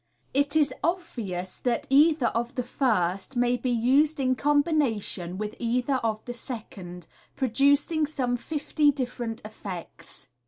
[0.33, 5.97] It is obvious that either of the first may be used in combination with either
[5.97, 10.27] of the second, producing some fifty different ejects.